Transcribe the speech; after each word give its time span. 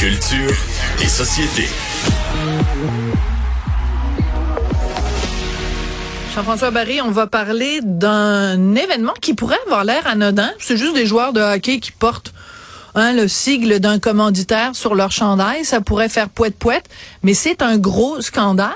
Culture 0.00 0.56
et 1.02 1.08
société. 1.08 1.68
Jean-François 6.34 6.70
Barry, 6.70 7.02
on 7.02 7.10
va 7.10 7.26
parler 7.26 7.80
d'un 7.82 8.74
événement 8.76 9.12
qui 9.20 9.34
pourrait 9.34 9.58
avoir 9.66 9.84
l'air 9.84 10.06
anodin. 10.06 10.50
C'est 10.58 10.78
juste 10.78 10.94
des 10.94 11.04
joueurs 11.04 11.34
de 11.34 11.42
hockey 11.42 11.80
qui 11.80 11.92
portent 11.92 12.32
hein, 12.94 13.12
le 13.12 13.28
sigle 13.28 13.78
d'un 13.78 13.98
commanditaire 13.98 14.74
sur 14.74 14.94
leur 14.94 15.12
chandail. 15.12 15.66
Ça 15.66 15.82
pourrait 15.82 16.08
faire 16.08 16.30
poète-poète, 16.30 16.88
mais 17.22 17.34
c'est 17.34 17.60
un 17.60 17.76
gros 17.76 18.22
scandale. 18.22 18.70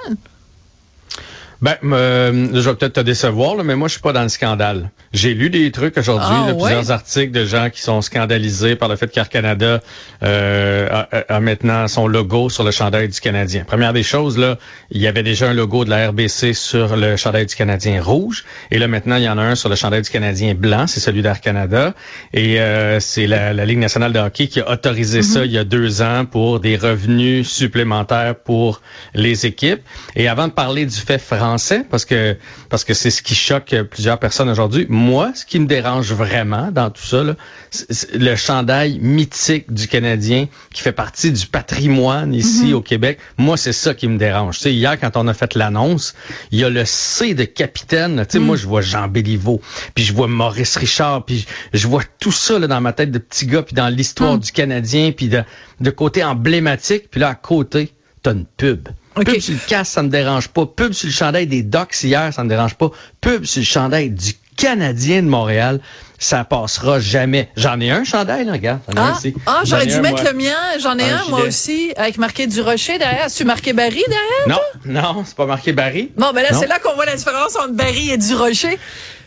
Ben, 1.62 1.76
euh, 1.84 2.48
je 2.52 2.68
vais 2.68 2.74
peut-être 2.74 2.94
te 2.94 3.00
décevoir, 3.00 3.54
là, 3.56 3.62
mais 3.62 3.76
moi, 3.76 3.88
je 3.88 3.92
suis 3.92 4.00
pas 4.02 4.12
dans 4.12 4.22
le 4.22 4.28
scandale. 4.28 4.90
J'ai 5.12 5.34
lu 5.34 5.50
des 5.50 5.70
trucs 5.70 5.96
aujourd'hui, 5.96 6.28
Ah, 6.30 6.46
ouais? 6.52 6.54
plusieurs 6.54 6.90
articles 6.90 7.32
de 7.32 7.44
gens 7.44 7.70
qui 7.70 7.80
sont 7.80 8.02
scandalisés 8.02 8.76
par 8.76 8.88
le 8.88 8.96
fait 8.96 9.08
qu'Air 9.08 9.28
Canada 9.28 9.80
euh, 10.22 11.04
a, 11.28 11.40
maintenant 11.40 11.86
son 11.88 12.06
logo 12.06 12.50
sur 12.50 12.64
le 12.64 12.70
chandail 12.70 13.08
du 13.08 13.20
Canadien. 13.20 13.64
Première 13.64 13.92
des 13.92 14.02
choses, 14.02 14.36
là, 14.36 14.58
il 14.90 15.00
y 15.00 15.06
avait 15.06 15.22
déjà 15.22 15.48
un 15.48 15.54
logo 15.54 15.84
de 15.84 15.90
la 15.90 16.08
RBC 16.08 16.52
sur 16.54 16.96
le 16.96 17.16
chandail 17.16 17.46
du 17.46 17.54
Canadien 17.54 18.02
rouge, 18.02 18.44
et 18.70 18.78
là 18.78 18.88
maintenant, 18.88 19.16
il 19.16 19.22
y 19.22 19.28
en 19.28 19.38
a 19.38 19.42
un 19.42 19.54
sur 19.54 19.68
le 19.68 19.76
chandail 19.76 20.02
du 20.02 20.10
Canadien 20.10 20.54
blanc, 20.54 20.86
c'est 20.86 21.00
celui 21.00 21.22
d'Air 21.22 21.40
Canada, 21.40 21.94
et 22.32 22.60
euh, 22.60 23.00
c'est 23.00 23.26
la, 23.26 23.52
la 23.52 23.64
Ligue 23.64 23.78
nationale 23.78 24.12
de 24.12 24.18
hockey 24.18 24.48
qui 24.48 24.60
a 24.60 24.70
autorisé 24.70 25.22
ça 25.22 25.44
il 25.44 25.52
y 25.52 25.58
a 25.58 25.64
deux 25.64 26.02
ans 26.02 26.24
pour 26.24 26.60
des 26.60 26.76
revenus 26.76 27.48
supplémentaires 27.48 28.34
pour 28.34 28.80
les 29.14 29.46
équipes. 29.46 29.80
Et 30.16 30.28
avant 30.28 30.48
de 30.48 30.52
parler 30.52 30.86
du 30.86 30.96
fait 30.96 31.18
français, 31.44 31.84
parce 31.90 32.04
que 32.06 32.36
parce 32.70 32.84
que 32.84 32.94
c'est 32.94 33.10
ce 33.10 33.22
qui 33.22 33.34
choque 33.34 33.74
plusieurs 33.90 34.18
personnes 34.18 34.48
aujourd'hui, 34.48 34.86
moi, 34.88 35.32
ce 35.34 35.44
qui 35.44 35.60
me 35.60 35.66
dérange 35.66 36.12
vraiment 36.12 36.70
dans 36.72 36.88
tout 36.90 37.02
ça, 37.04 37.22
c'est- 37.70 38.14
le 38.14 38.34
chandail 38.34 38.98
mythique 39.00 39.72
du 39.72 39.86
Canadien 39.86 40.46
qui 40.72 40.80
fait 40.80 40.92
partie 40.92 41.30
du 41.32 41.46
patrimoine 41.46 42.32
ici 42.32 42.72
au 42.72 42.80
Québec. 42.80 43.18
Moi, 43.36 43.56
c'est 43.58 43.72
ça 43.74 43.92
qui 43.94 44.08
me 44.08 44.16
dérange. 44.18 44.56
Tu 44.56 44.62
sais, 44.64 44.72
hier, 44.74 44.98
quand 44.98 45.16
on 45.16 45.28
a 45.28 45.34
fait 45.34 45.54
l'annonce, 45.54 46.14
il 46.50 46.60
y 46.60 46.64
a 46.64 46.70
le 46.70 46.84
C 46.86 47.34
de 47.34 47.44
capitaine. 47.44 48.24
Tu 48.26 48.38
sais, 48.38 48.38
moi, 48.38 48.56
je 48.56 48.66
vois 48.66 48.80
Jean 48.80 49.06
Béliveau, 49.08 49.60
puis 49.94 50.02
je 50.02 50.14
vois 50.14 50.28
Maurice 50.28 50.76
Richard, 50.76 51.24
puis 51.26 51.46
je, 51.74 51.86
vois 51.86 52.02
tout 52.20 52.32
ça 52.32 52.58
là, 52.58 52.66
dans 52.66 52.80
ma 52.80 52.92
tête 52.94 53.10
de 53.10 53.18
petit 53.18 53.46
gars, 53.46 53.62
puis 53.62 53.74
dans 53.74 53.88
l'histoire 53.88 54.38
du 54.38 54.50
Canadien, 54.50 55.12
puis 55.12 55.28
de, 55.28 55.42
de 55.80 55.90
côté 55.90 56.24
emblématique, 56.24 57.10
puis 57.10 57.20
là, 57.20 57.28
à 57.28 57.34
côté, 57.34 57.92
t'as 58.22 58.32
une 58.32 58.46
pub. 58.46 58.88
Pub 59.14 59.38
sur 59.40 59.54
le 59.54 59.60
casque, 59.68 59.92
ça 59.92 60.02
me 60.02 60.08
dérange 60.08 60.48
pas. 60.48 60.66
Pub 60.66 60.92
sur 60.92 61.06
le 61.08 61.12
chandail 61.12 61.46
des 61.46 61.62
Docs 61.62 62.02
hier, 62.02 62.32
ça 62.32 62.42
me 62.44 62.48
dérange 62.48 62.74
pas. 62.74 62.90
Pub 63.20 63.44
sur 63.44 63.60
le 63.60 63.66
chandail 63.66 64.10
du 64.10 64.32
Canadien 64.56 65.22
de 65.22 65.28
Montréal, 65.28 65.80
ça 66.18 66.44
passera 66.44 67.00
jamais. 67.00 67.48
J'en 67.56 67.78
ai 67.80 67.90
un 67.90 68.04
chandail, 68.04 68.44
là, 68.44 68.52
regarde. 68.52 68.80
Ah, 68.96 69.18
ah 69.46 69.60
j'aurais 69.64 69.84
ai 69.84 69.86
dû 69.86 69.94
un, 69.94 70.00
mettre 70.00 70.22
moi. 70.22 70.32
le 70.32 70.38
mien. 70.38 70.56
J'en 70.80 70.96
ai 70.98 71.10
Un 71.10 71.18
un, 71.18 71.28
moi 71.28 71.42
aussi, 71.42 71.92
avec 71.96 72.18
marqué 72.18 72.46
du 72.46 72.60
rocher 72.60 72.98
derrière. 72.98 73.24
As-tu 73.24 73.44
marqué 73.44 73.72
Barry 73.72 74.02
derrière? 74.08 74.48
Non, 74.48 74.60
non, 74.86 75.22
c'est 75.26 75.36
pas 75.36 75.46
marqué 75.46 75.72
Barry. 75.72 76.12
Bon, 76.16 76.32
ben 76.32 76.42
là, 76.42 76.50
c'est 76.52 76.66
là 76.66 76.78
qu'on 76.78 76.94
voit 76.94 77.06
la 77.06 77.16
différence 77.16 77.56
entre 77.56 77.72
Barry 77.72 78.10
et 78.10 78.16
du 78.16 78.34
rocher. 78.34 78.78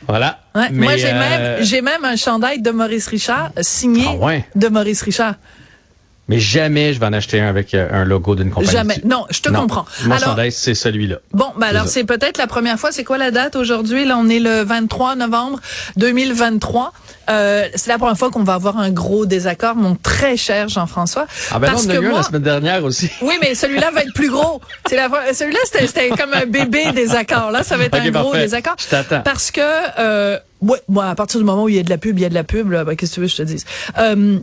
Voilà. 0.07 0.39
Ouais, 0.55 0.69
Mais, 0.71 0.85
moi, 0.85 0.97
j'ai 0.97 1.11
euh, 1.11 1.19
même, 1.19 1.63
j'ai 1.63 1.81
même 1.81 2.05
un 2.05 2.15
chandail 2.15 2.61
de 2.61 2.71
Maurice 2.71 3.07
Richard, 3.07 3.51
euh, 3.57 3.61
signé 3.61 4.05
Ah 4.07 4.15
ouais? 4.15 4.45
de 4.55 4.67
Maurice 4.69 5.01
Richard. 5.01 5.35
Mais 6.29 6.39
jamais 6.39 6.93
je 6.93 6.99
vais 6.99 7.05
en 7.05 7.13
acheter 7.13 7.39
un 7.39 7.47
avec 7.47 7.73
euh, 7.73 7.87
un 7.91 8.03
logo 8.03 8.35
d'une 8.35 8.49
compagnie. 8.49 8.71
Jamais. 8.71 8.95
dessus. 8.95 9.07
Non, 9.07 9.25
je 9.29 9.39
te 9.41 9.49
Non. 9.49 9.61
comprends. 9.61 9.85
Mon 10.05 10.15
Alors- 10.15 10.35
c'est 10.51 10.75
celui-là. 10.75 11.17
Bon, 11.33 11.47
ben 11.57 11.67
alors 11.67 11.87
c'est 11.87 12.03
peut-être 12.03 12.37
la 12.37 12.47
première 12.47 12.77
fois. 12.79 12.91
C'est 12.91 13.03
quoi 13.05 13.17
la 13.17 13.31
date 13.31 13.55
aujourd'hui? 13.55 14.03
Là, 14.05 14.17
on 14.19 14.27
est 14.27 14.39
le 14.39 14.61
23 14.63 15.15
novembre 15.15 15.59
2023. 15.95 16.91
Euh, 17.29 17.65
c'est 17.75 17.89
la 17.89 17.97
première 17.97 18.17
fois 18.17 18.29
qu'on 18.31 18.43
va 18.43 18.53
avoir 18.53 18.77
un 18.77 18.89
gros 18.89 19.25
désaccord, 19.25 19.75
mon 19.75 19.95
très 19.95 20.37
cher 20.37 20.69
Jean-François. 20.69 21.27
Ah 21.51 21.59
ben 21.59 21.67
non, 21.67 21.73
Parce 21.73 21.85
on 21.85 21.87
en 21.87 21.91
a 21.91 21.95
que 21.97 22.01
eu 22.01 22.05
un 22.05 22.09
moi, 22.09 22.19
la 22.19 22.23
semaine 22.25 22.41
dernière 22.41 22.83
aussi. 22.85 23.09
oui, 23.21 23.33
mais 23.41 23.53
celui-là 23.55 23.91
va 23.91 24.01
être 24.03 24.13
plus 24.13 24.29
gros. 24.29 24.61
C'est 24.89 24.95
la 24.95 25.09
celui-là 25.33 25.59
c'était 25.65 25.87
c'était 25.87 26.09
comme 26.09 26.33
un 26.33 26.45
bébé 26.45 26.91
désaccord. 26.93 27.51
Là, 27.51 27.63
ça 27.63 27.75
va 27.77 27.85
être 27.85 27.95
un 27.95 28.09
gros 28.11 28.33
désaccord. 28.33 28.75
Je 28.79 28.87
t'attends. 28.87 29.21
Parce 29.21 29.51
que 29.51 29.61
euh, 29.99 30.37
ouais, 30.61 30.81
moi, 30.87 31.07
à 31.07 31.15
partir 31.15 31.39
du 31.39 31.45
moment 31.45 31.63
où 31.63 31.69
il 31.69 31.75
y 31.75 31.79
a 31.79 31.83
de 31.83 31.89
la 31.89 31.97
pub, 31.97 32.17
il 32.17 32.21
y 32.21 32.25
a 32.25 32.29
de 32.29 32.33
la 32.33 32.43
pub. 32.43 32.71
Là, 32.71 32.83
ben, 32.85 32.95
qu'est-ce 32.95 33.11
que 33.11 33.15
tu 33.15 33.21
veux 33.21 33.27
que 33.27 33.31
je 33.33 33.37
te 33.37 33.43
dise? 33.43 33.65
Euh, 33.97 34.39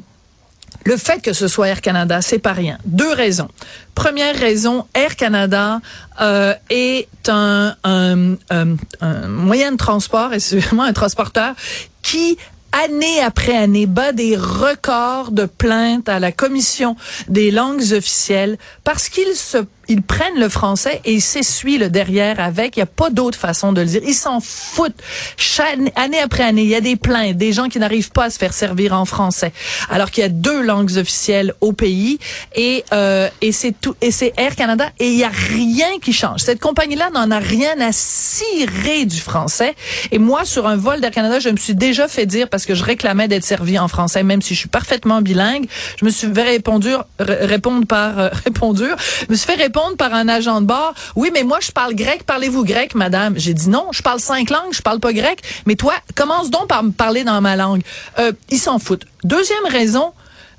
le 0.84 0.96
fait 0.96 1.22
que 1.22 1.32
ce 1.32 1.48
soit 1.48 1.68
Air 1.68 1.80
Canada, 1.80 2.20
c'est 2.20 2.38
pas 2.38 2.52
rien. 2.52 2.78
Deux 2.84 3.12
raisons. 3.12 3.48
Première 3.94 4.36
raison, 4.36 4.86
Air 4.94 5.16
Canada 5.16 5.80
euh, 6.20 6.54
est 6.70 7.08
un, 7.28 7.74
un, 7.84 8.34
un- 8.50 8.76
un 9.00 9.28
moyen 9.28 9.72
de 9.72 9.76
transport 9.76 10.32
et 10.34 10.40
c'est 10.40 10.58
vraiment 10.58 10.82
un 10.82 10.92
transporteur 10.92 11.54
qui 12.02 12.36
année 12.72 13.20
après 13.22 13.56
année 13.56 13.86
bat 13.86 14.12
des 14.12 14.36
records 14.36 15.30
de 15.30 15.44
plaintes 15.46 16.08
à 16.08 16.18
la 16.18 16.32
commission 16.32 16.96
des 17.28 17.52
langues 17.52 17.92
officielles 17.92 18.58
parce 18.82 19.08
qu'ils 19.08 19.36
se 19.36 19.58
ils 19.88 20.02
prennent 20.02 20.38
le 20.38 20.48
français 20.48 21.00
et 21.04 21.20
s'essuient 21.20 21.78
le 21.78 21.90
derrière 21.90 22.40
avec. 22.40 22.76
Il 22.76 22.80
n'y 22.80 22.84
a 22.84 22.86
pas 22.86 23.10
d'autre 23.10 23.38
façon 23.38 23.72
de 23.72 23.80
le 23.80 23.86
dire. 23.86 24.02
Ils 24.06 24.14
s'en 24.14 24.40
foutent. 24.40 25.00
Chaque, 25.36 25.78
année 25.96 26.20
après 26.20 26.44
année, 26.44 26.62
il 26.62 26.68
y 26.68 26.74
a 26.74 26.80
des 26.80 26.96
plaintes, 26.96 27.36
des 27.36 27.52
gens 27.52 27.68
qui 27.68 27.78
n'arrivent 27.78 28.10
pas 28.10 28.24
à 28.24 28.30
se 28.30 28.38
faire 28.38 28.52
servir 28.52 28.92
en 28.92 29.04
français, 29.04 29.52
alors 29.90 30.10
qu'il 30.10 30.22
y 30.22 30.26
a 30.26 30.30
deux 30.30 30.62
langues 30.62 30.96
officielles 30.96 31.54
au 31.60 31.72
pays. 31.72 32.18
Et, 32.54 32.84
euh, 32.92 33.28
et 33.40 33.52
c'est 33.52 33.74
tout. 33.78 33.94
Et 34.00 34.10
c'est 34.10 34.32
Air 34.36 34.56
Canada. 34.56 34.90
Et 34.98 35.08
il 35.08 35.16
y 35.16 35.24
a 35.24 35.30
rien 35.30 35.98
qui 36.00 36.12
change. 36.12 36.40
Cette 36.40 36.60
compagnie-là 36.60 37.10
n'en 37.10 37.30
a 37.30 37.38
rien 37.38 37.80
à 37.80 37.92
cirer 37.92 39.04
du 39.04 39.20
français. 39.20 39.74
Et 40.10 40.18
moi, 40.18 40.44
sur 40.44 40.66
un 40.66 40.76
vol 40.76 41.00
d'Air 41.00 41.10
Canada, 41.10 41.38
je 41.38 41.48
me 41.48 41.56
suis 41.56 41.74
déjà 41.74 42.08
fait 42.08 42.26
dire 42.26 42.48
parce 42.48 42.66
que 42.66 42.74
je 42.74 42.84
réclamais 42.84 43.28
d'être 43.28 43.44
servi 43.44 43.78
en 43.78 43.88
français, 43.88 44.22
même 44.22 44.42
si 44.42 44.54
je 44.54 44.60
suis 44.60 44.68
parfaitement 44.68 45.22
bilingue. 45.22 45.66
Je 45.98 46.04
me 46.04 46.10
suis 46.10 46.32
fait 46.32 46.42
répondre 46.42 47.86
par 47.86 48.18
euh, 48.18 48.28
répondre. 48.44 48.84
Je 48.84 49.26
me 49.30 49.36
suis 49.36 49.46
fait 49.46 49.54
répondre 49.54 49.73
par 49.98 50.14
un 50.14 50.28
agent 50.28 50.60
de 50.60 50.66
bord. 50.66 50.94
Oui, 51.16 51.30
mais 51.32 51.42
moi 51.42 51.58
je 51.60 51.70
parle 51.70 51.94
grec. 51.94 52.24
Parlez-vous 52.24 52.64
grec, 52.64 52.94
madame? 52.94 53.34
J'ai 53.36 53.54
dit 53.54 53.68
non. 53.68 53.88
Je 53.92 54.02
parle 54.02 54.20
cinq 54.20 54.50
langues. 54.50 54.72
Je 54.72 54.82
parle 54.82 55.00
pas 55.00 55.12
grec. 55.12 55.42
Mais 55.66 55.76
toi, 55.76 55.94
commence 56.14 56.50
donc 56.50 56.68
par 56.68 56.82
me 56.82 56.92
parler 56.92 57.24
dans 57.24 57.40
ma 57.40 57.56
langue. 57.56 57.82
Euh, 58.18 58.32
ils 58.50 58.58
s'en 58.58 58.78
foutent. 58.78 59.04
Deuxième 59.24 59.66
raison, 59.70 60.12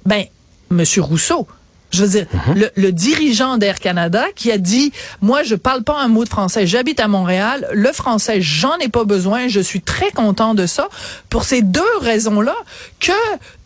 ben 0.06 0.26
Monsieur 0.70 1.02
Rousseau. 1.02 1.48
Je 1.92 2.04
veux 2.04 2.10
dire, 2.10 2.28
le, 2.56 2.70
le 2.76 2.92
dirigeant 2.92 3.58
d'Air 3.58 3.80
Canada 3.80 4.26
qui 4.36 4.52
a 4.52 4.58
dit, 4.58 4.92
moi, 5.22 5.44
je 5.44 5.56
parle 5.56 5.84
pas 5.84 5.98
un 5.98 6.10
mot 6.10 6.26
de 6.26 6.30
français, 6.30 6.68
j'habite 6.68 7.00
à 7.00 7.08
Montréal, 7.08 7.70
le 7.72 7.90
français, 7.94 8.42
j'en 8.42 8.76
ai 8.80 8.90
pas 8.90 9.06
besoin, 9.06 9.48
je 9.48 9.62
suis 9.62 9.80
très 9.80 10.12
content 10.12 10.56
de 10.56 10.66
ça. 10.66 10.90
Pour 11.30 11.46
ces 11.46 11.62
deux 11.62 11.82
raisons-là, 12.02 12.56
que 13.00 13.14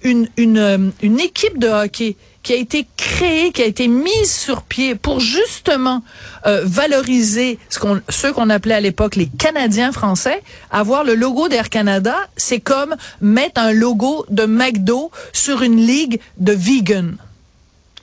une, 0.03 0.27
une, 0.37 0.57
euh, 0.59 0.77
une 1.01 1.19
équipe 1.19 1.57
de 1.57 1.69
hockey 1.69 2.17
qui 2.43 2.53
a 2.53 2.55
été 2.55 2.87
créée, 2.97 3.51
qui 3.51 3.61
a 3.61 3.65
été 3.65 3.87
mise 3.87 4.31
sur 4.31 4.63
pied 4.63 4.95
pour 4.95 5.19
justement 5.19 6.03
euh, 6.45 6.61
valoriser 6.65 7.59
ce 7.69 7.79
qu'on, 7.79 8.01
ceux 8.09 8.31
qu'on 8.33 8.49
appelait 8.49 8.75
à 8.75 8.79
l'époque 8.79 9.15
les 9.15 9.27
Canadiens 9.27 9.91
français, 9.91 10.41
avoir 10.71 11.03
le 11.03 11.15
logo 11.15 11.49
d'Air 11.49 11.69
Canada, 11.69 12.15
c'est 12.37 12.59
comme 12.59 12.95
mettre 13.21 13.61
un 13.61 13.73
logo 13.73 14.25
de 14.29 14.45
McDo 14.45 15.11
sur 15.33 15.61
une 15.61 15.77
ligue 15.77 16.19
de 16.37 16.53
vegan. 16.53 17.17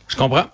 Je 0.08 0.16
comprends. 0.16 0.46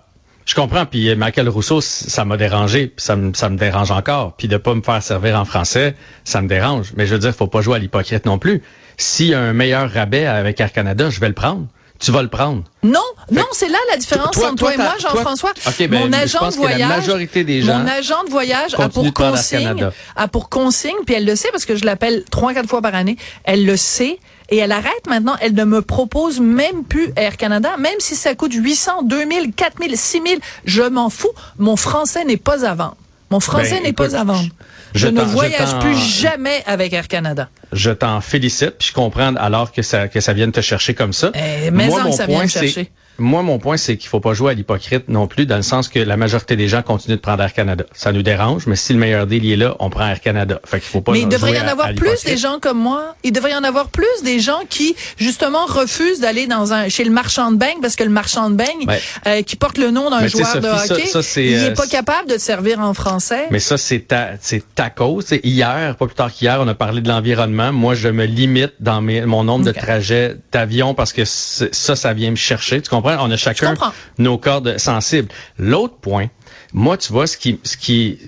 Je 0.45 0.55
comprends. 0.55 0.85
Puis 0.85 1.09
euh, 1.09 1.15
Michael 1.15 1.49
Rousseau, 1.49 1.81
ça 1.81 2.25
m'a 2.25 2.37
dérangé, 2.37 2.87
puis 2.87 3.03
ça 3.03 3.15
me, 3.15 3.33
ça 3.33 3.49
me 3.49 3.57
dérange 3.57 3.91
encore. 3.91 4.33
Puis 4.35 4.47
de 4.47 4.57
pas 4.57 4.75
me 4.75 4.81
faire 4.81 5.01
servir 5.01 5.39
en 5.39 5.45
français, 5.45 5.95
ça 6.23 6.41
me 6.41 6.47
dérange. 6.47 6.93
Mais 6.95 7.05
je 7.05 7.13
veux 7.13 7.19
dire, 7.19 7.33
faut 7.33 7.47
pas 7.47 7.61
jouer 7.61 7.75
à 7.75 7.79
l'hypocrite 7.79 8.25
non 8.25 8.39
plus. 8.39 8.61
S'il 8.97 9.27
y 9.27 9.33
a 9.33 9.39
un 9.39 9.53
meilleur 9.53 9.89
rabais 9.89 10.25
avec 10.25 10.59
Air 10.59 10.71
Canada, 10.71 11.09
je 11.09 11.19
vais 11.19 11.27
le 11.27 11.33
prendre. 11.33 11.67
Tu 12.03 12.11
vas 12.11 12.21
le 12.21 12.27
prendre. 12.27 12.63
Non, 12.83 12.99
non, 13.31 13.45
c'est 13.53 13.69
là 13.69 13.77
la 13.89 13.95
différence 13.95 14.31
toi- 14.31 14.47
entre 14.49 14.55
toi, 14.57 14.73
toi, 14.73 14.83
et 14.83 14.87
moi, 14.87 14.95
Jean-François. 14.99 15.53
ben, 15.87 15.99
mon 16.01 16.11
agent 16.11 16.39
de 16.39 16.51
que 16.51 16.61
la 16.61 16.67
voyage, 16.67 16.89
majorité 16.89 17.45
des 17.45 17.61
gens 17.61 17.79
mon 17.79 17.87
agent 17.87 18.23
de 18.25 18.29
voyage 18.29 18.73
a 18.77 18.89
pour 18.89 19.13
consigne, 19.13 19.89
a 20.17 20.27
pour 20.27 20.49
consigne, 20.49 20.97
puis 21.05 21.15
elle 21.15 21.23
le 21.25 21.37
sait 21.37 21.47
parce 21.51 21.63
que 21.63 21.77
je 21.77 21.85
l'appelle 21.85 22.25
trois, 22.29 22.53
quatre 22.53 22.67
fois 22.67 22.81
par 22.81 22.93
année. 22.93 23.15
Elle 23.45 23.65
le 23.65 23.77
sait 23.77 24.19
et 24.49 24.57
elle 24.57 24.73
arrête 24.73 25.07
maintenant. 25.07 25.37
Elle 25.39 25.53
ne 25.53 25.63
me 25.63 25.81
propose 25.81 26.41
même 26.41 26.83
plus 26.83 27.13
Air 27.15 27.37
Canada, 27.37 27.77
même 27.79 27.99
si 27.99 28.15
ça 28.17 28.35
coûte 28.35 28.53
800, 28.53 29.03
2000, 29.03 29.53
4000, 29.53 29.97
6000. 29.97 30.39
Je 30.65 30.83
m'en 30.83 31.09
fous. 31.09 31.31
Mon 31.57 31.77
français 31.77 32.25
n'est 32.25 32.35
pas 32.35 32.65
à 32.65 32.75
vendre. 32.75 32.97
Mon 33.31 33.39
français 33.39 33.75
Ben, 33.77 33.83
n'est 33.83 33.93
pas 33.93 34.15
à 34.15 34.25
vendre. 34.25 34.49
Je 34.93 34.99
Je, 34.99 35.07
ne 35.07 35.19
je 35.21 35.25
voyage 35.25 35.79
plus 35.79 35.97
jamais 35.97 36.63
avec 36.65 36.93
Air 36.93 37.07
Canada. 37.07 37.49
je 37.71 37.91
t'en 37.91 38.21
félicite, 38.21 38.71
puis 38.79 38.87
je 38.89 38.93
comprends 38.93 39.35
alors 39.35 39.71
que 39.71 39.81
ça 39.81 40.07
que 40.07 40.19
ça 40.19 40.33
vienne 40.33 40.51
te 40.51 40.61
chercher 40.61 40.93
comme 40.93 41.13
ça. 41.13 41.31
Eh, 41.33 41.71
mais 41.71 41.87
que 41.89 42.11
ça 42.11 42.25
vient 42.25 42.43
me 42.43 42.47
c'est- 42.47 42.59
chercher. 42.67 42.91
Moi, 43.19 43.43
mon 43.43 43.59
point, 43.59 43.77
c'est 43.77 43.97
qu'il 43.97 44.09
faut 44.09 44.19
pas 44.19 44.33
jouer 44.33 44.51
à 44.51 44.53
l'hypocrite 44.53 45.07
non 45.07 45.27
plus, 45.27 45.45
dans 45.45 45.55
le 45.57 45.61
sens 45.61 45.87
que 45.87 45.99
la 45.99 46.17
majorité 46.17 46.55
des 46.55 46.67
gens 46.67 46.81
continuent 46.81 47.15
de 47.15 47.21
prendre 47.21 47.43
Air 47.43 47.53
Canada. 47.53 47.85
Ça 47.93 48.11
nous 48.11 48.23
dérange, 48.23 48.65
mais 48.67 48.75
si 48.75 48.93
le 48.93 48.99
meilleur 48.99 49.27
deal 49.27 49.51
est 49.51 49.55
là, 49.55 49.75
on 49.79 49.89
prend 49.89 50.07
Air 50.07 50.19
Canada. 50.21 50.59
Fait 50.65 50.79
qu'il 50.79 50.89
faut 50.89 51.01
pas 51.01 51.11
Mais 51.11 51.21
il 51.21 51.29
devrait 51.29 51.53
y 51.53 51.59
en 51.59 51.67
avoir 51.67 51.87
à 51.89 51.93
plus 51.93 52.23
des 52.23 52.37
gens 52.37 52.59
comme 52.59 52.79
moi. 52.79 53.15
Il 53.23 53.31
devrait 53.31 53.51
y 53.51 53.55
en 53.55 53.63
avoir 53.63 53.89
plus 53.89 54.23
des 54.23 54.39
gens 54.39 54.61
qui 54.69 54.95
justement 55.17 55.65
refusent 55.65 56.19
d'aller 56.19 56.47
dans 56.47 56.73
un 56.73 56.89
chez 56.89 57.03
le 57.03 57.11
marchand 57.11 57.51
de 57.51 57.57
beignes 57.57 57.79
parce 57.81 57.95
que 57.95 58.03
le 58.03 58.09
marchand 58.09 58.49
de 58.49 58.55
beignes 58.55 58.87
Ouais. 58.87 58.99
euh, 59.27 59.41
qui 59.43 59.55
porte 59.55 59.77
le 59.77 59.91
nom 59.91 60.09
d'un 60.09 60.25
joueur 60.27 60.55
de 60.59 60.67
Sophie, 60.67 60.91
hockey, 60.91 61.05
ça, 61.05 61.21
c'est, 61.21 61.45
il 61.45 61.55
euh, 61.55 61.67
est 61.69 61.73
pas 61.75 61.87
capable 61.87 62.29
de 62.29 62.35
te 62.35 62.41
servir 62.41 62.79
en 62.79 62.93
français. 62.93 63.47
Mais 63.51 63.59
ça, 63.59 63.77
c'est 63.77 63.99
ta, 64.07 64.31
c'est 64.41 64.63
ta 64.75 64.89
cause. 64.89 65.25
C'est 65.27 65.41
hier, 65.43 65.95
pas 65.95 66.05
plus 66.07 66.15
tard 66.15 66.31
qu'hier, 66.31 66.57
on 66.59 66.67
a 66.67 66.73
parlé 66.73 67.01
de 67.01 67.07
l'environnement. 67.07 67.71
Moi, 67.71 67.93
je 67.95 68.09
me 68.09 68.25
limite 68.25 68.73
dans 68.79 69.01
mes, 69.01 69.21
mon 69.25 69.43
nombre 69.43 69.65
de 69.65 69.71
trajets 69.71 70.35
d'avion 70.51 70.93
parce 70.95 71.13
que 71.13 71.23
ça, 71.25 71.95
ça 71.95 72.13
vient 72.13 72.31
me 72.31 72.35
chercher. 72.35 72.81
Tu 72.81 72.89
comprends? 72.89 73.02
Comprends? 73.03 73.25
On 73.25 73.31
a 73.31 73.37
chacun 73.37 73.75
nos 74.17 74.37
cordes 74.37 74.77
sensibles. 74.77 75.29
L'autre 75.57 75.95
point, 75.95 76.27
moi, 76.73 76.97
tu 76.97 77.11
vois, 77.11 77.27
ce 77.27 77.37
qui, 77.37 77.59
ce 77.63 77.77
qui, 77.77 78.19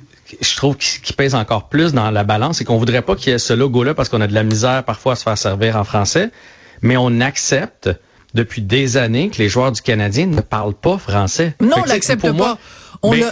je 0.42 0.56
trouve 0.56 0.78
qui, 0.78 1.14
pèse 1.14 1.36
encore 1.36 1.70
plus 1.70 1.94
dans 1.94 2.12
la 2.12 2.24
balance, 2.24 2.58
c'est 2.58 2.66
qu'on 2.66 2.78
voudrait 2.78 3.02
pas 3.02 3.16
qu'il 3.16 3.32
y 3.32 3.36
ait 3.36 3.40
ce 3.40 3.54
logo-là 3.54 3.94
parce 3.94 4.10
qu'on 4.10 4.22
a 4.22 4.28
de 4.28 4.34
la 4.34 4.44
misère 4.44 4.84
parfois 4.84 5.14
à 5.14 5.16
se 5.16 5.24
faire 5.24 5.38
servir 5.38 5.76
en 5.78 5.84
français, 5.84 6.32
mais 6.82 6.98
on 6.98 7.22
accepte 7.22 7.90
depuis 8.34 8.62
des 8.62 8.98
années 8.98 9.30
que 9.30 9.38
les 9.38 9.48
joueurs 9.50 9.72
du 9.72 9.82
Canadien 9.82 10.26
ne 10.26 10.42
parlent 10.42 10.74
pas 10.74 10.98
français. 10.98 11.56
Non, 11.62 11.78
on 11.82 11.86
l'accepte 11.86 12.32
pas. 12.38 12.58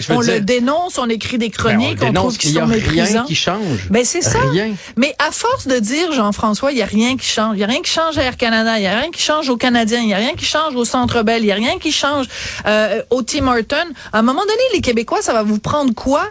On, 0.10 0.22
le, 0.22 0.40
dénonce, 0.40 0.98
on 0.98 1.10
écrit 1.10 1.38
des 1.38 1.50
ben, 1.50 1.56
chroniques, 1.56 2.00
on, 2.02 2.14
trouve 2.14 2.38
qu'ils 2.38 2.54
sont 2.54 2.68
méprisants. 2.68 3.12
Rien 3.12 3.24
qui 3.24 3.36
change. 3.36 3.90
Ben 3.90 4.06
c'est 4.06 4.22
ça. 4.22 4.40
Rien. 4.52 4.75
Mais 4.98 5.16
à 5.20 5.31
force 5.31 5.68
de 5.68 5.80
dire, 5.80 6.12
Jean-François, 6.12 6.72
il 6.72 6.75
n'y 6.75 6.81
a 6.81 6.86
rien 6.86 7.18
qui 7.18 7.28
change. 7.28 7.56
Il 7.56 7.58
n'y 7.58 7.64
a 7.64 7.68
rien 7.68 7.81
qui 7.81 7.92
change 7.92 8.18
à 8.18 8.24
Air 8.24 8.38
Canada. 8.38 8.78
Il 8.78 8.81
n'y 8.81 8.88
a 8.88 9.00
rien 9.00 9.12
qui 9.12 9.22
change 9.22 9.50
aux 9.50 9.58
Canadiens. 9.58 10.02
Il 10.02 10.08
n'y 10.08 10.14
a 10.14 10.18
rien 10.18 10.36
qui 10.36 10.46
change 10.46 10.75
au 10.75 10.86
Centre 10.86 11.24
Bell. 11.24 11.42
Il 11.42 11.46
n'y 11.46 11.52
a 11.52 11.56
rien 11.56 11.78
qui 11.80 11.92
change 11.92 12.28
euh, 12.66 13.02
au 13.10 13.22
Tim 13.22 13.48
Horton. 13.48 13.88
À 14.12 14.20
un 14.20 14.22
moment 14.22 14.42
donné, 14.42 14.62
les 14.74 14.81
Québécois, 14.81 15.22
ça 15.22 15.34
va 15.34 15.44
vous 15.44 15.60
prendre 15.60 15.94
quoi 15.94 16.25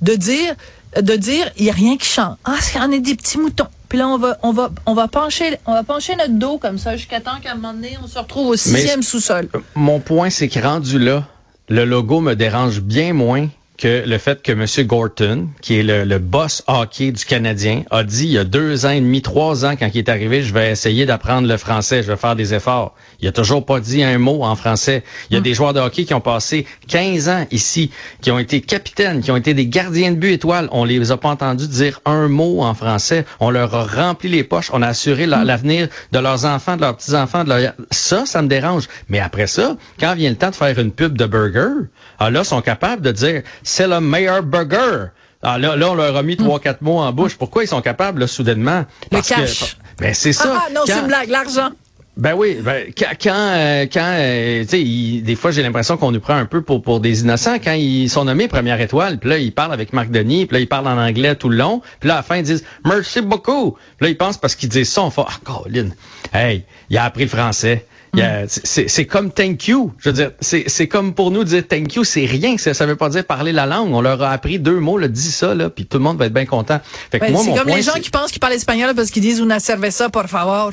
de 0.00 0.14
dire, 0.14 0.54
de 1.00 1.14
dire, 1.14 1.50
il 1.56 1.64
n'y 1.64 1.70
a 1.70 1.74
rien 1.74 1.96
qui 1.96 2.06
change? 2.06 2.36
Ah, 2.44 2.56
on 2.80 2.92
est 2.92 3.00
des 3.00 3.14
petits 3.14 3.38
moutons. 3.38 3.68
Puis 3.88 3.98
là, 3.98 4.08
on 4.08 4.16
va, 4.16 4.38
on 4.42 4.52
va, 4.52 4.70
on 4.86 4.94
va 4.94 5.06
pencher, 5.06 5.58
on 5.66 5.74
va 5.74 5.82
pencher 5.82 6.16
notre 6.16 6.32
dos 6.32 6.56
comme 6.56 6.78
ça 6.78 6.96
jusqu'à 6.96 7.20
temps 7.20 7.38
qu'à 7.42 7.52
un 7.52 7.56
moment 7.56 7.74
donné, 7.74 7.98
on 8.02 8.06
se 8.06 8.18
retrouve 8.18 8.48
au 8.48 8.56
sixième 8.56 9.02
sous-sol. 9.02 9.48
Mon 9.74 10.00
point, 10.00 10.30
c'est 10.30 10.48
que 10.48 10.58
rendu 10.58 10.98
là, 10.98 11.24
le 11.72 11.86
logo 11.86 12.20
me 12.20 12.34
dérange 12.34 12.82
bien 12.82 13.14
moins 13.14 13.48
que 13.78 14.04
le 14.06 14.18
fait 14.18 14.42
que 14.42 14.52
M. 14.52 14.66
Gorton, 14.86 15.48
qui 15.60 15.78
est 15.78 15.82
le, 15.82 16.18
boss 16.18 16.62
hockey 16.66 17.10
du 17.10 17.24
Canadien, 17.24 17.82
a 17.90 18.04
dit 18.04 18.24
il 18.24 18.32
y 18.32 18.38
a 18.38 18.44
deux 18.44 18.86
ans 18.86 18.90
et 18.90 19.00
demi, 19.00 19.22
trois 19.22 19.64
ans, 19.64 19.76
quand 19.76 19.88
il 19.92 19.98
est 19.98 20.08
arrivé, 20.08 20.42
je 20.42 20.52
vais 20.52 20.70
essayer 20.70 21.06
d'apprendre 21.06 21.48
le 21.48 21.56
français, 21.56 22.02
je 22.02 22.08
vais 22.08 22.16
faire 22.16 22.36
des 22.36 22.54
efforts. 22.54 22.94
Il 23.20 23.28
a 23.28 23.32
toujours 23.32 23.64
pas 23.64 23.80
dit 23.80 24.02
un 24.02 24.18
mot 24.18 24.44
en 24.44 24.56
français. 24.56 25.02
Il 25.30 25.34
y 25.34 25.36
a 25.36 25.40
hmm. 25.40 25.44
des 25.44 25.54
joueurs 25.54 25.72
de 25.72 25.80
hockey 25.80 26.04
qui 26.04 26.14
ont 26.14 26.20
passé 26.20 26.66
15 26.88 27.28
ans 27.28 27.46
ici, 27.50 27.90
qui 28.20 28.30
ont 28.30 28.38
été 28.38 28.60
capitaines, 28.60 29.20
qui 29.20 29.30
ont 29.30 29.36
été 29.36 29.54
des 29.54 29.66
gardiens 29.66 30.10
de 30.10 30.16
but 30.16 30.32
étoiles. 30.32 30.68
On 30.72 30.84
les 30.84 31.10
a 31.10 31.16
pas 31.16 31.30
entendus 31.30 31.68
dire 31.68 32.00
un 32.04 32.28
mot 32.28 32.62
en 32.62 32.74
français. 32.74 33.24
On 33.40 33.50
leur 33.50 33.74
a 33.74 33.84
rempli 33.84 34.28
les 34.28 34.44
poches. 34.44 34.70
On 34.72 34.82
a 34.82 34.88
assuré 34.88 35.26
hmm. 35.26 35.44
l'avenir 35.44 35.88
de 36.12 36.18
leurs 36.18 36.44
enfants, 36.44 36.76
de 36.76 36.82
leurs 36.82 36.96
petits-enfants. 36.96 37.44
De 37.44 37.48
leur... 37.48 37.72
Ça, 37.90 38.26
ça 38.26 38.42
me 38.42 38.48
dérange. 38.48 38.88
Mais 39.08 39.20
après 39.20 39.46
ça, 39.46 39.76
quand 39.98 40.14
vient 40.14 40.30
le 40.30 40.36
temps 40.36 40.50
de 40.50 40.56
faire 40.56 40.78
une 40.78 40.92
pub 40.92 41.16
de 41.16 41.26
burger, 41.26 41.88
alors 42.18 42.28
ah, 42.28 42.30
là, 42.30 42.44
sont 42.44 42.60
capables 42.60 43.02
de 43.02 43.10
dire 43.10 43.42
c'est 43.62 43.86
le 43.86 44.00
meilleur 44.00 44.42
burger. 44.42 45.06
Ah, 45.42 45.58
là, 45.58 45.74
là, 45.74 45.90
on 45.90 45.94
leur 45.94 46.16
a 46.16 46.22
mis 46.22 46.36
trois, 46.36 46.60
quatre 46.60 46.82
mots 46.82 46.98
en 46.98 47.12
bouche. 47.12 47.36
Pourquoi 47.36 47.64
ils 47.64 47.68
sont 47.68 47.82
capables, 47.82 48.20
là, 48.20 48.26
soudainement? 48.28 48.84
Parce 49.10 49.28
le 49.30 49.36
cash. 49.36 49.76
Que, 49.76 50.02
ben, 50.02 50.14
c'est 50.14 50.32
ça. 50.32 50.62
Ah, 50.66 50.70
non, 50.72 50.82
c'est 50.86 51.00
une 51.00 51.08
blague, 51.08 51.28
l'argent. 51.28 51.70
Ben 52.14 52.34
oui, 52.34 52.58
ben, 52.60 52.92
quand 52.96 53.08
quand, 53.22 53.86
quand 53.90 54.16
euh, 54.18 54.64
tu 54.64 54.68
sais, 54.68 55.22
des 55.22 55.34
fois 55.34 55.50
j'ai 55.50 55.62
l'impression 55.62 55.96
qu'on 55.96 56.10
nous 56.10 56.20
prend 56.20 56.34
un 56.34 56.44
peu 56.44 56.60
pour 56.60 56.82
pour 56.82 57.00
des 57.00 57.22
innocents 57.22 57.54
quand 57.54 57.72
ils 57.72 58.10
sont 58.10 58.26
nommés 58.26 58.48
première 58.48 58.78
étoile, 58.82 59.18
puis 59.18 59.30
là 59.30 59.38
ils 59.38 59.50
parlent 59.50 59.72
avec 59.72 59.94
Marc 59.94 60.10
Denis, 60.10 60.44
puis 60.44 60.56
là 60.56 60.60
ils 60.60 60.68
parlent 60.68 60.88
en 60.88 60.98
anglais 60.98 61.34
tout 61.36 61.48
le 61.48 61.56
long, 61.56 61.80
puis 62.00 62.08
là 62.08 62.16
à 62.16 62.16
la 62.18 62.22
fin 62.22 62.36
ils 62.36 62.42
disent 62.42 62.64
merci 62.84 63.22
beaucoup. 63.22 63.78
Puis 63.96 64.06
là 64.06 64.08
ils 64.10 64.16
pensent 64.18 64.36
parce 64.36 64.54
qu'ils 64.56 64.68
disent 64.68 64.90
ça, 64.90 65.02
on 65.02 65.10
fait 65.10 65.22
ah 65.26 65.38
Colin, 65.42 65.88
hey, 66.34 66.66
il 66.90 66.98
a 66.98 67.04
appris 67.04 67.22
le 67.22 67.30
français. 67.30 67.86
Mm. 68.14 68.46
C'est 68.46 69.06
comme 69.06 69.30
thank 69.30 69.68
you. 69.68 69.92
Je 69.98 70.10
veux 70.10 70.14
dire, 70.14 70.30
c'est 70.40 70.88
comme 70.88 71.14
pour 71.14 71.30
nous 71.30 71.44
dire 71.44 71.66
thank 71.66 71.94
you, 71.94 72.04
c'est 72.04 72.26
rien. 72.26 72.56
Ça 72.58 72.86
veut 72.86 72.96
pas 72.96 73.08
dire 73.08 73.24
parler 73.24 73.52
la 73.52 73.66
langue. 73.66 73.92
On 73.92 74.00
leur 74.00 74.22
a 74.22 74.30
appris 74.30 74.58
deux 74.58 74.80
mots, 74.80 74.98
le 74.98 75.08
dit 75.08 75.32
ça, 75.32 75.54
là, 75.54 75.70
puis 75.70 75.86
tout 75.86 75.98
le 75.98 76.04
monde 76.04 76.18
va 76.18 76.26
être 76.26 76.34
bien 76.34 76.46
content. 76.46 76.80
c'est 77.10 77.18
comme 77.20 77.68
les 77.68 77.82
gens 77.82 77.98
qui 78.00 78.10
pensent 78.10 78.30
qu'ils 78.30 78.40
parlent 78.40 78.52
espagnol 78.52 78.94
parce 78.94 79.10
qu'ils 79.10 79.22
disent 79.22 79.40
una 79.40 79.60
cerveza, 79.60 80.08
por 80.08 80.26
favor. 80.28 80.72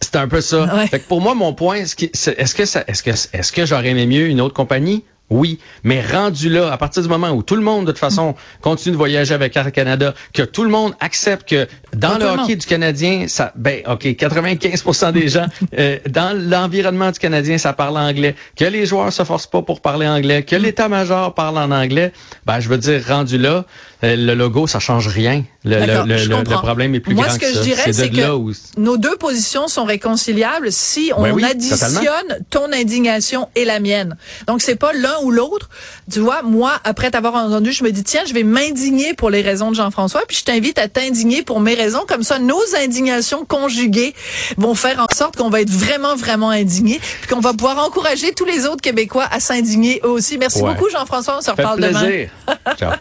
C'est 0.00 0.16
un 0.16 0.28
peu 0.28 0.40
ça. 0.40 0.86
Fait 0.90 1.00
que 1.00 1.08
pour 1.08 1.20
moi, 1.20 1.34
mon 1.34 1.54
point, 1.54 1.76
est-ce 1.76 1.96
que, 1.96 2.04
est-ce 2.04 2.54
que, 2.54 2.62
est-ce 2.62 3.02
que, 3.02 3.10
est-ce 3.10 3.52
que 3.52 3.66
j'aurais 3.66 3.88
aimé 3.88 4.06
mieux 4.06 4.26
une 4.26 4.40
autre 4.40 4.54
compagnie? 4.54 5.04
Oui, 5.28 5.58
mais 5.82 6.00
rendu 6.00 6.48
là, 6.48 6.72
à 6.72 6.76
partir 6.76 7.02
du 7.02 7.08
moment 7.08 7.30
où 7.30 7.42
tout 7.42 7.56
le 7.56 7.62
monde, 7.62 7.86
de 7.86 7.90
toute 7.90 7.98
façon, 7.98 8.36
continue 8.60 8.92
de 8.92 8.96
voyager 8.96 9.34
avec 9.34 9.56
Air 9.56 9.72
Canada, 9.72 10.14
que 10.32 10.42
tout 10.42 10.62
le 10.62 10.70
monde 10.70 10.94
accepte 11.00 11.48
que 11.48 11.66
dans 11.94 12.16
le 12.16 12.26
hockey 12.26 12.54
du 12.54 12.64
Canadien, 12.64 13.26
ça, 13.26 13.52
ben, 13.56 13.82
ok, 13.88 14.04
95% 14.04 15.12
des 15.12 15.28
gens 15.28 15.46
euh, 15.78 15.98
dans 16.08 16.36
l'environnement 16.36 17.10
du 17.10 17.18
Canadien, 17.18 17.58
ça 17.58 17.72
parle 17.72 17.98
anglais, 17.98 18.36
que 18.54 18.64
les 18.64 18.86
joueurs 18.86 19.12
se 19.12 19.24
forcent 19.24 19.48
pas 19.48 19.62
pour 19.62 19.80
parler 19.80 20.06
anglais, 20.06 20.44
que 20.44 20.54
l'état-major 20.54 21.34
parle 21.34 21.58
en 21.58 21.72
anglais, 21.72 22.12
ben, 22.44 22.60
je 22.60 22.68
veux 22.68 22.78
dire, 22.78 23.02
rendu 23.08 23.36
là, 23.36 23.64
le 24.02 24.34
logo, 24.34 24.66
ça 24.66 24.78
change 24.78 25.08
rien. 25.08 25.44
Le, 25.64 25.78
le, 25.78 26.44
problème 26.44 26.94
est 26.94 27.00
plus 27.00 27.14
Moi, 27.14 27.26
grand 27.26 27.34
ce 27.34 27.38
que, 27.38 27.52
je 27.52 27.60
dirais, 27.60 27.92
c'est 27.92 28.10
que 28.10 28.80
nos 28.80 28.96
deux 28.96 29.16
positions 29.16 29.68
sont 29.68 29.84
réconciliables 29.84 30.70
si 30.70 31.12
on 31.16 31.42
additionne 31.42 32.38
ton 32.50 32.72
indignation 32.72 33.48
et 33.56 33.64
la 33.64 33.80
mienne. 33.80 34.16
Donc, 34.46 34.62
c'est 34.62 34.76
pas 34.76 34.92
l'un 34.92 35.16
ou 35.22 35.30
l'autre. 35.30 35.68
Tu 36.10 36.20
vois, 36.20 36.42
moi, 36.42 36.72
après 36.84 37.10
t'avoir 37.10 37.34
entendu, 37.34 37.72
je 37.72 37.84
me 37.84 37.90
dis, 37.90 38.04
tiens, 38.04 38.22
je 38.26 38.34
vais 38.34 38.42
m'indigner 38.42 39.14
pour 39.14 39.30
les 39.30 39.42
raisons 39.42 39.70
de 39.70 39.76
Jean-François, 39.76 40.22
puis 40.28 40.36
je 40.36 40.44
t'invite 40.44 40.78
à 40.78 40.88
t'indigner 40.88 41.42
pour 41.42 41.60
mes 41.60 41.74
raisons. 41.74 42.04
Comme 42.06 42.22
ça, 42.22 42.38
nos 42.38 42.62
indignations 42.78 43.44
conjuguées 43.44 44.14
vont 44.56 44.74
faire 44.74 45.00
en 45.00 45.14
sorte 45.14 45.36
qu'on 45.36 45.50
va 45.50 45.62
être 45.62 45.70
vraiment, 45.70 46.16
vraiment 46.16 46.50
indignés, 46.50 47.00
puis 47.00 47.34
qu'on 47.34 47.40
va 47.40 47.52
pouvoir 47.52 47.78
encourager 47.78 48.32
tous 48.32 48.44
les 48.44 48.66
autres 48.66 48.82
Québécois 48.82 49.26
à 49.30 49.40
s'indigner 49.40 50.00
eux 50.04 50.10
aussi. 50.10 50.38
Merci 50.38 50.60
beaucoup, 50.60 50.88
Jean-François. 50.90 51.38
On 51.38 51.42
se 51.42 51.50
reparle 51.50 51.80
demain. 51.80 52.26
Ciao. 52.78 52.92